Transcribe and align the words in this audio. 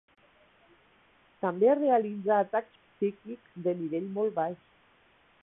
També 1.45 1.75
realitza 1.79 2.39
atacs 2.47 2.73
psíquics 2.95 3.61
de 3.69 3.77
nivell 3.85 4.11
molt 4.19 4.37
baix. 4.41 4.61